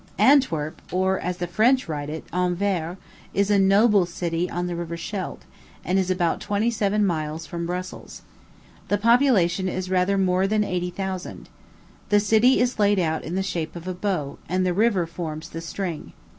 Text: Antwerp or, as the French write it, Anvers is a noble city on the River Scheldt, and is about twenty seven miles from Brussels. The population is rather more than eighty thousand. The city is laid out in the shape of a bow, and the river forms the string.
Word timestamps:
Antwerp 0.17 0.81
or, 0.91 1.19
as 1.19 1.37
the 1.37 1.45
French 1.45 1.87
write 1.87 2.09
it, 2.09 2.23
Anvers 2.33 2.97
is 3.35 3.51
a 3.51 3.59
noble 3.59 4.07
city 4.07 4.49
on 4.49 4.65
the 4.65 4.75
River 4.75 4.97
Scheldt, 4.97 5.43
and 5.85 5.99
is 5.99 6.09
about 6.09 6.41
twenty 6.41 6.71
seven 6.71 7.05
miles 7.05 7.45
from 7.45 7.67
Brussels. 7.67 8.23
The 8.87 8.97
population 8.97 9.69
is 9.69 9.91
rather 9.91 10.17
more 10.17 10.47
than 10.47 10.63
eighty 10.63 10.89
thousand. 10.89 11.49
The 12.09 12.19
city 12.19 12.59
is 12.59 12.79
laid 12.79 12.97
out 12.97 13.23
in 13.23 13.35
the 13.35 13.43
shape 13.43 13.75
of 13.75 13.87
a 13.87 13.93
bow, 13.93 14.39
and 14.49 14.65
the 14.65 14.73
river 14.73 15.05
forms 15.05 15.49
the 15.49 15.61
string. 15.61 16.13